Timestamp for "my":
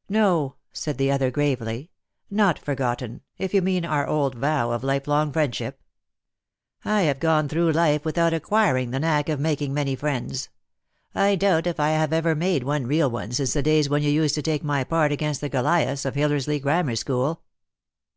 14.64-14.82